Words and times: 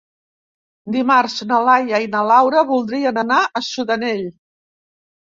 Dimarts 0.93 1.33
na 1.51 1.59
Laia 1.67 1.99
i 2.05 2.07
na 2.13 2.23
Laura 2.31 2.63
voldrien 2.69 3.19
anar 3.23 3.37
a 3.43 3.63
Sudanell. 3.67 4.23